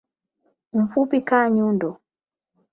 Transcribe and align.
Mfupi 0.81 1.17
ka 1.27 1.39
nyundo 1.53 1.89